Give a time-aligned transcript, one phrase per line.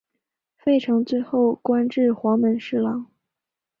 [0.57, 3.05] 费承最后官至黄门侍郎。